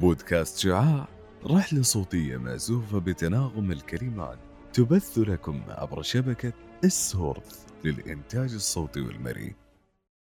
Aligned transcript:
بودكاست 0.00 0.58
شعاع 0.58 1.08
رحلة 1.46 1.82
صوتية 1.82 2.36
مأزوفة 2.36 2.98
بتناغم 2.98 3.72
الكلمات 3.72 4.38
تبث 4.72 5.18
لكم 5.18 5.62
عبر 5.68 6.02
شبكة 6.02 6.52
السورث 6.84 7.66
للإنتاج 7.84 8.54
الصوتي 8.54 9.00
والمرئي. 9.00 9.54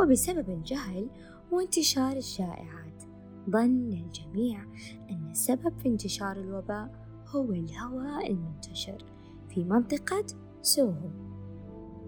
وبسبب 0.00 0.50
الجهل 0.50 1.08
وانتشار 1.52 2.16
الشائعات 2.16 3.02
ظن 3.50 3.92
الجميع 3.92 4.62
أن 5.10 5.30
السبب 5.30 5.78
في 5.78 5.88
انتشار 5.88 6.36
الوباء 6.36 7.02
هو 7.28 7.52
الهواء 7.52 8.30
المنتشر 8.30 9.04
في 9.48 9.64
منطقة 9.64 10.26
سوهو 10.62 11.10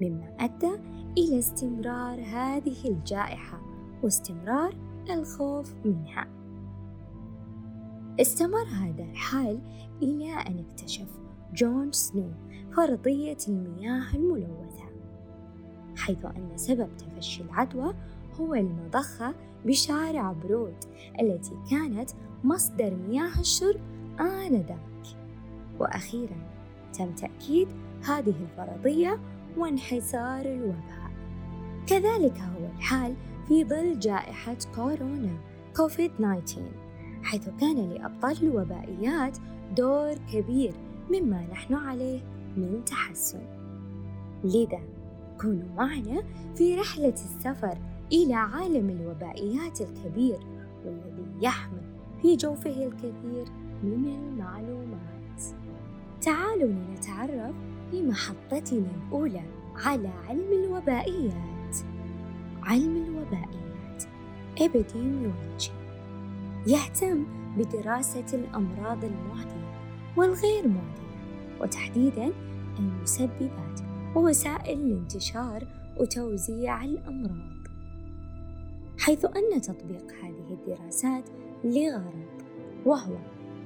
مما 0.02 0.36
أدى 0.40 0.74
إلى 1.18 1.38
استمرار 1.38 2.20
هذه 2.20 2.88
الجائحة 2.88 3.62
واستمرار 4.02 4.93
الخوف 5.10 5.74
منها. 5.84 6.26
استمر 8.20 8.64
هذا 8.64 9.04
الحال 9.04 9.60
إلى 10.02 10.32
أن 10.32 10.64
اكتشف 10.68 11.08
جون 11.54 11.92
سنو 11.92 12.30
فرضية 12.76 13.36
المياه 13.48 14.14
الملوثة 14.14 14.84
حيث 15.96 16.24
أن 16.24 16.56
سبب 16.56 16.88
تفشي 16.96 17.42
العدوى 17.42 17.94
هو 18.40 18.54
المضخة 18.54 19.34
بشارع 19.64 20.32
برود 20.32 20.76
التي 21.20 21.52
كانت 21.70 22.10
مصدر 22.44 22.94
مياه 22.94 23.40
الشرب 23.40 23.80
آنذاك. 24.20 24.78
وأخيرا 25.80 26.36
تم 26.92 27.14
تأكيد 27.14 27.68
هذه 28.04 28.34
الفرضية 28.42 29.20
وانحسار 29.56 30.44
الوباء. 30.46 31.10
كذلك 31.86 32.38
هو 32.38 32.66
الحال 32.76 33.14
في 33.48 33.64
ظل 33.64 33.98
جائحة 33.98 34.56
كورونا 34.74 35.38
كوفيد 35.76 36.10
19 36.18 36.62
حيث 37.22 37.48
كان 37.60 37.90
لأبطال 37.90 38.36
الوبائيات 38.42 39.38
دور 39.76 40.14
كبير 40.32 40.74
مما 41.10 41.46
نحن 41.52 41.74
عليه 41.74 42.20
من 42.56 42.84
تحسن. 42.84 43.40
لذا 44.44 44.80
كونوا 45.40 45.68
معنا 45.76 46.22
في 46.54 46.74
رحلة 46.74 47.14
السفر 47.14 47.78
إلى 48.12 48.34
عالم 48.34 48.90
الوبائيات 48.90 49.80
الكبير 49.80 50.38
والذي 50.84 51.26
يحمل 51.42 51.82
في 52.22 52.36
جوفه 52.36 52.86
الكثير 52.86 53.44
من 53.82 54.04
المعلومات. 54.04 55.42
تعالوا 56.20 56.68
لنتعرف 56.68 57.54
في 57.90 58.02
محطتنا 58.02 58.88
الأولى 59.06 59.42
على 59.76 60.08
علم 60.28 60.64
الوبائيات. 60.64 61.93
علم 62.64 62.96
الوبائيات. 62.96 64.02
Epidemiology 64.56 65.70
يهتم 66.66 67.26
بدراسة 67.56 68.26
الأمراض 68.34 69.04
المعدية 69.04 69.74
والغير 70.16 70.68
معدية 70.68 71.60
وتحديدا 71.60 72.32
المسببات 72.78 73.80
ووسائل 74.14 74.80
الانتشار 74.80 75.66
وتوزيع 76.00 76.84
الأمراض. 76.84 77.54
حيث 78.98 79.24
أن 79.24 79.60
تطبيق 79.60 80.12
هذه 80.22 80.58
الدراسات 80.58 81.24
لغرض 81.64 82.42
وهو 82.86 83.16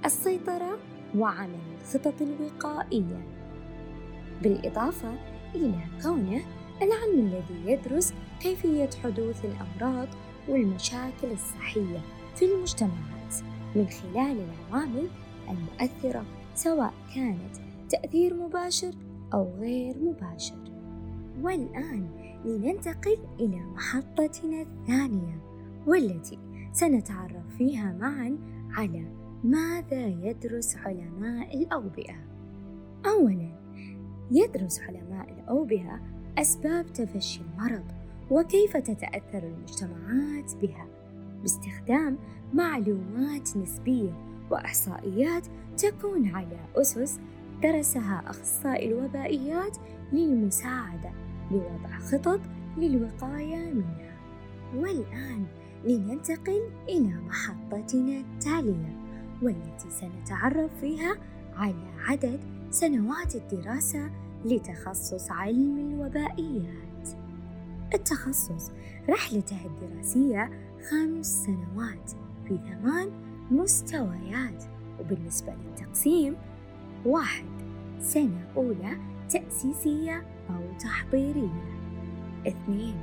السيطرة 0.05 0.78
وعمل 1.17 1.61
الخطط 1.81 2.23
الوقائية 2.23 3.27
بالإضافة 4.43 5.15
إلى 5.55 5.84
كونه 6.03 6.58
العلم 6.83 7.27
الذي 7.27 7.72
يدرس 7.72 8.15
كيفية 8.41 8.91
حدوث 9.05 9.44
الأمراض 9.44 10.09
والمشاكل 10.49 11.33
الصحية 11.33 12.00
في 12.37 12.44
المجتمعات 12.44 13.34
من 13.77 13.87
خلال 13.87 14.37
العوامل 14.41 15.09
المؤثرة 15.49 16.25
سواء 16.55 16.94
كانت 17.15 17.56
تأثير 17.88 18.34
مباشر 18.34 18.93
أو 19.34 19.53
غير 19.61 19.97
مباشر. 19.99 20.59
والآن 21.43 22.09
لننتقل 22.44 23.19
إلى 23.41 23.56
محطتنا 23.56 24.62
الثانية 24.62 25.41
والتي 25.87 26.38
سنتعرف 26.72 27.56
فيها 27.59 27.93
معا 27.93 28.38
على 28.71 29.05
ماذا 29.44 30.06
يدرس 30.06 30.77
علماء 30.77 31.56
الأوبئة. 31.56 32.17
أولاً 33.06 33.59
يدرس 34.31 34.81
علماء 34.81 35.33
الأوبئة 35.33 36.00
أسباب 36.38 36.93
تفشي 36.93 37.41
المرض 37.41 37.84
وكيف 38.31 38.76
تتأثر 38.76 39.43
المجتمعات 39.43 40.54
بها 40.62 40.87
باستخدام 41.43 42.19
معلومات 42.54 43.56
نسبية 43.56 44.12
وإحصائيات 44.50 45.47
تكون 45.76 46.28
على 46.28 46.59
أسس 46.76 47.21
درسها 47.62 48.22
أخصائي 48.26 48.88
الوبائيات 48.88 49.76
للمساعدة 50.12 51.10
بوضع 51.50 51.99
خطط 51.99 52.41
للوقاية 52.76 53.72
منها. 53.72 54.19
والآن 54.75 55.44
لننتقل 55.84 56.70
إلى 56.88 57.20
محطتنا 57.28 58.20
التالية 58.20 58.97
والتي 59.43 59.91
سنتعرف 59.91 60.70
فيها 60.81 61.16
على 61.56 61.88
عدد 61.99 62.41
سنوات 62.70 63.34
الدراسة 63.34 64.10
لتخصص 64.44 65.31
علم 65.31 65.78
الوبائيات. 65.78 67.09
التخصص 67.94 68.71
رحلته 69.10 69.66
الدراسية 69.66 70.50
خمس 70.91 71.26
سنوات 71.26 72.10
في 72.44 72.59
ثمان 72.59 73.10
مستويات 73.50 74.65
وبالنسبة 75.00 75.54
للتقسيم 75.54 76.37
واحد 77.06 77.44
سنة 78.00 78.49
أولى 78.56 78.97
تأسيسية 79.31 80.26
أو 80.50 80.78
تحضيرية. 80.78 81.78
اثنين 82.47 82.94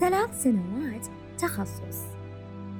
ثلاث 0.00 0.42
سنوات 0.42 1.06
تخصص. 1.38 2.02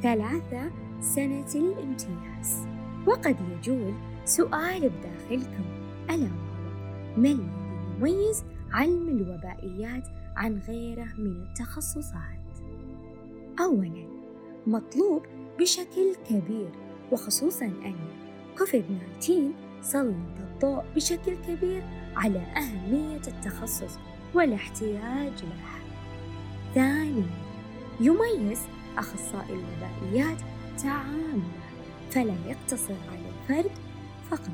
ثلاثة 0.03 0.71
سنة 1.01 1.55
الامتياز. 1.55 2.67
وقد 3.07 3.37
يجول 3.51 3.95
سؤال 4.25 4.91
بداخلكم. 4.91 5.65
ألا 6.11 6.31
وهو 6.31 7.17
ما 7.17 7.64
يميز 7.99 8.45
علم 8.73 9.09
الوبائيات 9.09 10.09
عن 10.37 10.59
غيره 10.69 11.09
من 11.19 11.43
التخصصات 11.43 12.59
أولاً 13.61 14.07
مطلوب 14.67 15.23
بشكل 15.59 16.15
كبير 16.29 16.71
وخصوصاً 17.13 17.65
أن 17.65 17.97
كوفيد 18.59 18.85
19 19.21 19.51
سلط 19.83 20.15
الضوء 20.41 20.85
بشكل 20.97 21.37
كبير 21.49 21.83
على 22.17 22.39
أهمية 22.39 23.21
التخصص 23.29 23.99
والاحتياج 24.35 25.45
له. 25.45 25.75
ثانياً 26.75 27.27
يميز 28.01 28.61
أخصائي 28.99 29.55
الوبائيات 29.55 30.39
تعامله 30.83 31.65
فلا 32.11 32.35
يقتصر 32.47 32.95
على 33.11 33.29
الفرد 33.29 33.73
فقط 34.31 34.51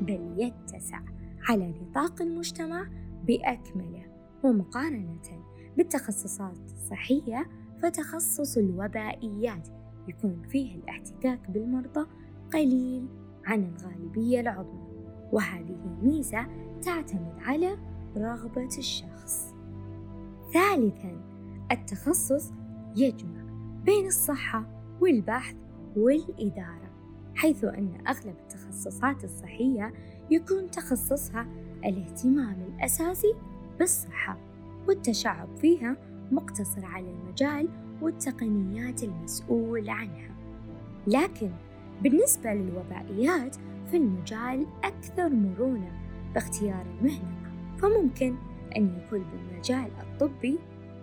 بل 0.00 0.34
يتسع 0.36 1.00
على 1.48 1.74
نطاق 1.80 2.22
المجتمع 2.22 2.88
بأكمله 3.26 4.04
ومقارنة 4.42 5.44
بالتخصصات 5.76 6.58
الصحية 6.58 7.46
فتخصص 7.82 8.56
الوبائيات 8.56 9.68
يكون 10.08 10.42
فيه 10.48 10.74
الاحتكاك 10.74 11.50
بالمرضى 11.50 12.06
قليل 12.52 13.08
عن 13.44 13.64
الغالبية 13.64 14.40
العظمى 14.40 14.92
وهذه 15.32 15.98
ميزة 16.02 16.46
تعتمد 16.82 17.34
على 17.38 17.76
رغبة 18.16 18.78
الشخص. 18.78 19.54
ثالثاً 20.52 21.32
التخصص 21.72 22.52
يجمع 22.96 23.42
بين 23.84 24.06
الصحة 24.06 24.66
والبحث 25.00 25.56
والإدارة 25.96 26.92
حيث 27.34 27.64
أن 27.64 28.06
أغلب 28.08 28.36
التخصصات 28.38 29.24
الصحية 29.24 29.92
يكون 30.32 30.70
تخصصها 30.70 31.46
الاهتمام 31.84 32.56
الأساسي 32.62 33.34
بالصحة 33.78 34.38
والتشعب 34.88 35.48
فيها 35.56 35.96
مقتصر 36.32 36.84
على 36.84 37.10
المجال 37.10 37.68
والتقنيات 38.02 39.02
المسؤول 39.02 39.90
عنها. 39.90 40.34
لكن 41.06 41.50
بالنسبة 42.02 42.54
للوبائيات 42.54 43.56
فالمجال 43.92 44.66
أكثر 44.84 45.28
مرونة 45.28 45.92
باختيار 46.34 46.86
المهنة 46.98 47.52
فممكن 47.78 48.34
أن 48.76 48.98
يكون 48.98 49.24
بالمجال 49.32 49.90
الطبي 50.00 50.58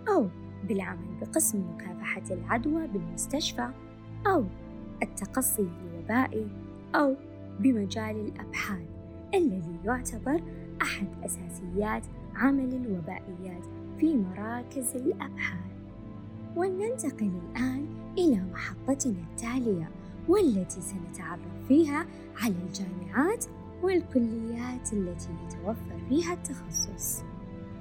أو 0.08 0.28
بالعمل 0.68 1.20
بقسم 1.20 1.70
مكافحة 1.74 2.22
العدوى 2.30 2.86
بالمستشفى 2.86 3.70
أو 4.26 4.44
التقصي 5.02 5.68
الوبائي 5.84 6.48
أو 6.94 7.16
بمجال 7.60 8.16
الأبحاث. 8.16 8.99
الذي 9.34 9.76
يعتبر 9.84 10.42
أحد 10.82 11.06
أساسيات 11.24 12.02
عمل 12.34 12.74
الوبائيات 12.74 13.64
في 13.98 14.14
مراكز 14.16 14.96
الأبحاث. 14.96 15.70
ولننتقل 16.56 17.30
الآن 17.50 17.86
إلى 18.18 18.44
محطتنا 18.52 19.20
التالية 19.30 19.90
والتي 20.28 20.80
سنتعرف 20.80 21.66
فيها 21.68 22.06
على 22.36 22.54
الجامعات 22.68 23.44
والكليات 23.82 24.92
التي 24.92 25.28
يتوفر 25.44 25.98
فيها 26.08 26.32
التخصص. 26.32 27.22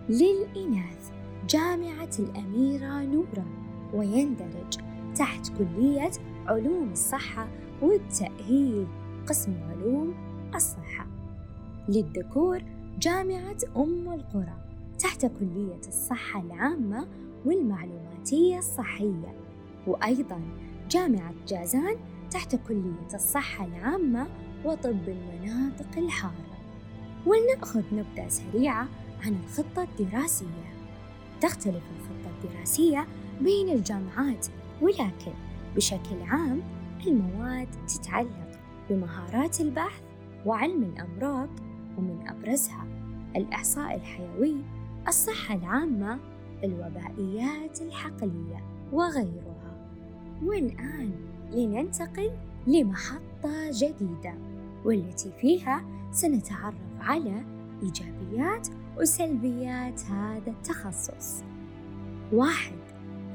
للإناث 0.10 1.12
جامعة 1.50 2.10
الأميرة 2.20 3.04
نورة 3.04 3.46
ويندرج 3.94 4.78
تحت 5.16 5.52
كلية 5.58 6.12
علوم 6.48 6.92
الصحة 6.92 7.48
والتأهيل 7.82 8.88
قسم 9.28 9.54
علوم 9.70 10.14
الصحة. 10.56 11.19
للذكور 11.90 12.64
جامعة 13.00 13.58
أم 13.78 14.12
القرى 14.14 14.54
تحت 15.00 15.26
كلية 15.26 15.82
الصحة 15.88 16.42
العامة 16.42 17.08
والمعلوماتية 17.46 18.58
الصحية. 18.58 19.36
وأيضا 19.88 20.42
جامعة 20.90 21.34
جازان 21.48 21.96
تحت 22.32 22.56
كلية 22.56 23.08
الصحة 23.14 23.66
العامة 23.66 24.28
وطب 24.66 25.10
المناطق 25.10 25.98
الحارة. 25.98 26.60
ولنأخذ 27.26 27.84
نبذة 27.92 28.28
سريعة 28.28 28.88
عن 29.26 29.36
الخطة 29.44 29.84
الدراسية. 29.84 30.74
تختلف 31.42 31.84
الخطة 32.00 32.32
الدراسية 32.44 33.08
بين 33.42 33.70
الجامعات 33.70 34.48
ولكن 34.82 35.34
بشكل 35.76 36.22
عام 36.22 36.62
المواد 37.08 37.68
تتعلق 37.88 38.52
بمهارات 38.90 39.62
البحث 39.62 40.02
وعلم 40.46 40.84
الأمراض 40.84 41.50
ومن 42.00 42.28
أبرزها 42.28 42.86
الإحصاء 43.36 43.96
الحيوي 43.96 44.56
الصحة 45.08 45.56
العامة 45.56 46.20
الوبائيات 46.64 47.82
الحقلية 47.82 48.64
وغيرها 48.92 49.90
والآن 50.44 51.12
لننتقل 51.52 52.32
لمحطة 52.68 53.72
جديدة 53.72 54.34
والتي 54.86 55.32
فيها 55.42 55.86
سنتعرف 56.12 56.76
على 57.00 57.44
إيجابيات 57.84 58.68
وسلبيات 58.98 60.04
هذا 60.04 60.52
التخصص. 60.52 61.44
واحد 62.34 62.80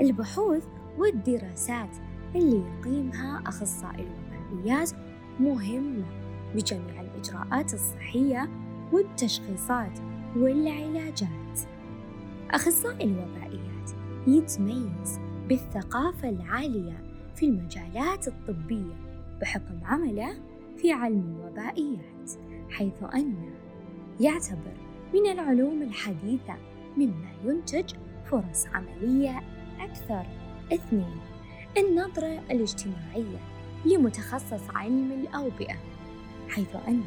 البحوث 0.00 0.66
والدراسات 0.98 1.96
اللي 2.34 2.62
يقيمها 2.78 3.42
أخصائي 3.46 4.06
الوبائيات 4.06 4.90
مهمة 5.40 6.23
بجميع 6.54 7.00
الإجراءات 7.00 7.74
الصحية 7.74 8.50
والتشخيصات 8.92 9.98
والعلاجات. 10.36 11.60
أخصائي 12.50 13.04
الوبائيات 13.04 13.90
يتميز 14.26 15.20
بالثقافة 15.48 16.28
العالية 16.28 17.04
في 17.34 17.46
المجالات 17.46 18.28
الطبية 18.28 18.94
بحكم 19.40 19.84
عمله 19.84 20.34
في 20.76 20.92
علم 20.92 21.36
الوبائيات 21.40 22.30
حيث 22.70 23.02
أنه 23.14 23.50
يعتبر 24.20 24.74
من 25.14 25.26
العلوم 25.30 25.82
الحديثة 25.82 26.54
مما 26.96 27.30
ينتج 27.44 27.94
فرص 28.24 28.66
عملية 28.66 29.40
أكثر 29.80 30.26
اثنين 30.72 31.16
النظرة 31.78 32.40
الاجتماعية 32.50 33.38
لمتخصص 33.84 34.70
علم 34.74 35.12
الأوبئة 35.12 35.76
حيث 36.54 36.76
أنه 36.88 37.04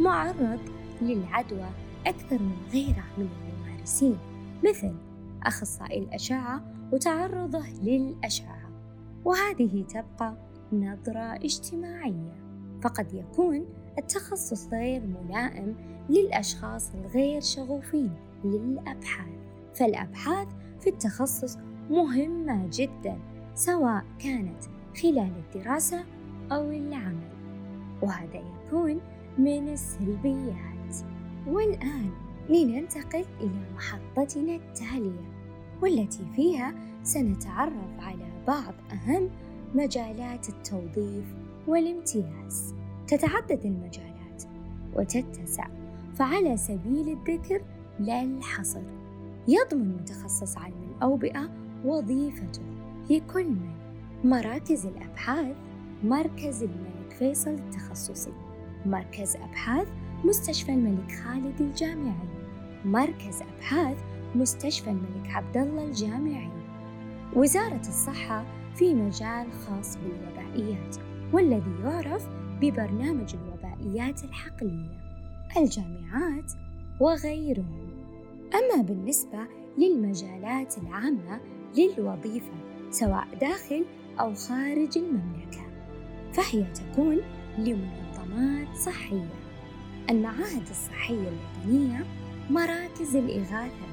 معرض 0.00 0.60
للعدوى 1.02 1.68
أكثر 2.06 2.38
من 2.38 2.56
غيره 2.72 3.04
من 3.18 3.28
الممارسين 3.28 4.18
مثل 4.64 4.94
أخصائي 5.42 5.98
الأشعة 5.98 6.64
وتعرضه 6.92 7.66
للأشعة. 7.82 8.70
وهذه 9.24 9.84
تبقى 9.88 10.36
نظرة 10.72 11.34
اجتماعية. 11.34 12.36
فقد 12.82 13.14
يكون 13.14 13.66
التخصص 13.98 14.68
غير 14.68 15.02
ملائم 15.06 15.74
للأشخاص 16.08 16.94
الغير 16.94 17.40
شغوفين 17.40 18.10
للأبحاث. 18.44 19.38
فالأبحاث 19.74 20.48
في 20.80 20.90
التخصص 20.90 21.58
مهمة 21.90 22.68
جدا 22.72 23.18
سواء 23.54 24.04
كانت 24.18 24.64
خلال 25.02 25.32
الدراسة 25.46 26.04
أو 26.52 26.70
العمل. 26.70 27.35
وهذا 28.02 28.42
يكون 28.66 29.00
من 29.38 29.68
السلبيات. 29.68 30.96
والآن 31.46 32.10
لننتقل 32.48 33.24
إلى 33.40 33.74
محطتنا 33.74 34.54
التالية 34.54 35.36
والتي 35.82 36.26
فيها 36.36 36.74
سنتعرف 37.02 38.00
على 38.00 38.28
بعض 38.46 38.74
أهم 38.92 39.30
مجالات 39.74 40.48
التوظيف 40.48 41.24
والامتياز. 41.66 42.74
تتعدد 43.06 43.64
المجالات 43.64 44.42
وتتسع 44.94 45.68
فعلى 46.14 46.56
سبيل 46.56 47.08
الذكر 47.08 47.62
لا 48.00 48.22
الحصر. 48.22 48.82
يضمن 49.48 49.96
متخصص 49.96 50.56
علم 50.56 50.86
الأوبئة 50.96 51.50
وظيفته 51.84 52.62
في 53.08 53.20
كل 53.20 53.46
من 53.46 53.76
مراكز 54.24 54.86
الأبحاث 54.86 55.56
مركز 56.04 56.62
الملك 56.62 56.95
فيصل 57.18 57.50
التخصصي 57.50 58.32
مركز 58.86 59.36
أبحاث 59.36 59.88
مستشفى 60.24 60.72
الملك 60.72 61.12
خالد 61.12 61.60
الجامعي. 61.60 62.28
مركز 62.84 63.42
أبحاث 63.42 63.96
مستشفى 64.34 64.90
الملك 64.90 65.30
عبد 65.30 65.56
الله 65.56 65.84
الجامعي. 65.84 66.50
وزارة 67.36 67.80
الصحة 67.80 68.44
في 68.74 68.94
مجال 68.94 69.52
خاص 69.52 69.96
بالوبائيات 69.96 70.96
والذي 71.32 71.74
يعرف 71.82 72.28
ببرنامج 72.60 73.34
الوبائيات 73.34 74.24
الحقلية. 74.24 75.00
الجامعات 75.56 76.52
وغيرهم. 77.00 77.90
أما 78.54 78.82
بالنسبة 78.82 79.38
للمجالات 79.78 80.78
العامة 80.78 81.40
للوظيفة 81.76 82.52
سواء 82.90 83.28
داخل 83.40 83.84
أو 84.20 84.34
خارج 84.34 84.98
المملكة 84.98 85.65
فهي 86.36 86.64
تكون 86.74 87.20
لمنظمات 87.58 88.76
صحية. 88.76 89.28
المعاهد 90.10 90.68
الصحية 90.70 91.28
الوطنية 91.28 92.06
مراكز 92.50 93.16
الإغاثة 93.16 93.86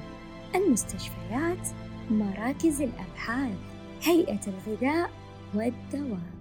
المستشفيات 0.54 1.68
مراكز 2.10 2.82
الأبحاث 2.82 3.58
هيئة 4.02 4.40
الغذاء 4.46 5.10
والدواء. 5.54 6.34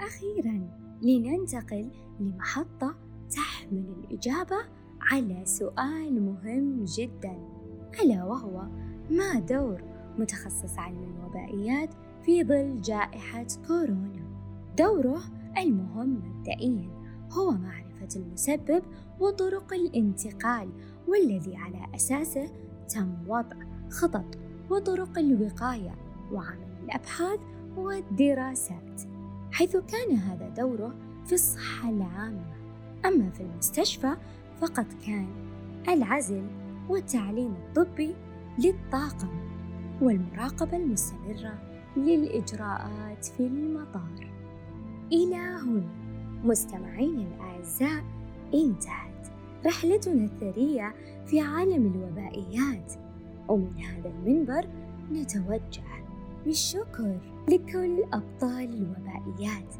أخيرا 0.00 0.70
لننتقل 1.02 1.90
لمحطة 2.20 2.94
تحمل 3.30 3.84
الإجابة 3.98 4.56
على 5.00 5.44
سؤال 5.44 6.22
مهم 6.22 6.84
جدا 6.84 7.38
ألا 8.02 8.24
وهو 8.24 8.62
ما 9.10 9.40
دور 9.40 9.82
متخصص 10.18 10.78
علم 10.78 11.04
الوبائيات 11.04 11.94
في 12.22 12.44
ظل 12.44 12.80
جائحة 12.80 13.46
كورونا؟ 13.68 14.37
دوره 14.78 15.20
المهم 15.58 16.22
مبدئيا 16.24 16.88
هو 17.32 17.50
معرفة 17.50 18.08
المسبب 18.16 18.82
وطرق 19.20 19.72
الانتقال 19.72 20.68
والذي 21.08 21.56
على 21.56 21.86
أساسه 21.94 22.50
تم 22.88 23.14
وضع 23.26 23.56
خطط 23.90 24.38
وطرق 24.70 25.18
الوقاية 25.18 25.94
وعمل 26.32 26.68
الأبحاث 26.84 27.40
والدراسات 27.76 29.02
حيث 29.52 29.76
كان 29.76 30.16
هذا 30.16 30.48
دوره 30.48 30.94
في 31.26 31.32
الصحة 31.32 31.90
العامة. 31.90 32.54
أما 33.06 33.30
في 33.30 33.40
المستشفى 33.40 34.16
فقد 34.60 34.86
كان 35.06 35.28
العزل 35.88 36.46
والتعليم 36.88 37.54
الطبي 37.54 38.14
للطاقم 38.58 39.50
والمراقبة 40.02 40.76
المستمرة 40.76 41.58
للإجراءات 41.96 43.24
في 43.24 43.46
المطار. 43.46 44.37
إلى 45.12 45.36
هنا. 45.36 45.88
مستمعينا 46.44 47.22
الأعزاء 47.22 48.04
انتهت 48.54 49.28
رحلتنا 49.66 50.24
الثرية 50.24 50.94
في 51.26 51.40
عالم 51.40 51.86
الوبائيات. 51.86 52.92
ومن 53.48 53.80
هذا 53.80 54.08
المنبر 54.10 54.68
نتوجه 55.12 56.04
بالشكر 56.44 57.18
لكل 57.48 58.04
أبطال 58.12 58.74
الوبائيات 58.74 59.74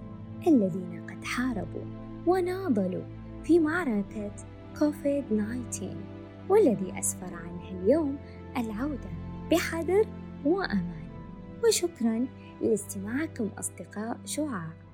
الذين 0.46 1.06
قد 1.10 1.24
حاربوا 1.24 1.84
وناضلوا 2.26 3.04
في 3.44 3.58
معركة 3.58 4.32
كوفيد 4.78 5.24
19 5.70 5.96
والذي 6.48 6.98
أسفر 6.98 7.34
عنها 7.34 7.70
اليوم 7.70 8.16
العودة 8.56 9.10
بحذر 9.50 10.06
وأمان. 10.44 11.08
وشكرا 11.68 12.26
لاستماعكم 12.60 13.48
أصدقاء 13.58 14.18
شعاع. 14.24 14.87